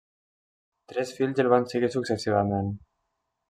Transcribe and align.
Tres 0.93 1.11
fills 1.19 1.43
el 1.45 1.51
van 1.57 1.69
seguir 1.75 1.93
successivament. 1.99 2.77